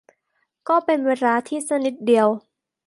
[0.67, 2.27] ก็เป็นเวลาที่สั้นนิดเดียว